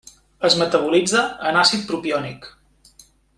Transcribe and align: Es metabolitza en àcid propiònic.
Es 0.47 0.55
metabolitza 0.61 1.21
en 1.51 1.61
àcid 1.65 1.85
propiònic. 1.93 2.49